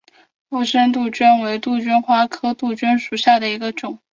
[0.49, 3.99] 附生杜鹃为杜鹃花科杜鹃属下的一个种。